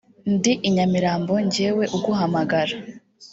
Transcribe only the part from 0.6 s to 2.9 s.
i Nyamirambo njyewe uguhamagara